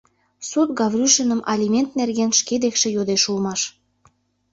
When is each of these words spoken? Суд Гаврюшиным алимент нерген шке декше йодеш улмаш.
Суд 0.49 0.67
Гаврюшиным 0.79 1.41
алимент 1.53 1.89
нерген 1.99 2.31
шке 2.39 2.55
декше 2.63 2.87
йодеш 2.95 3.23
улмаш. 3.31 3.61